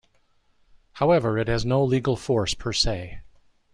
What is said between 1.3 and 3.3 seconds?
it has no legal force per se.